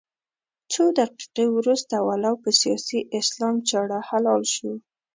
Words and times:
څو 0.71 0.83
دقيقې 0.99 1.45
وروسته 1.57 1.95
ولو 2.07 2.33
په 2.43 2.49
سیاسي 2.61 2.99
اسلام 3.19 3.55
چاړه 3.69 3.99
حلال 4.09 4.41
شو. 4.53 4.71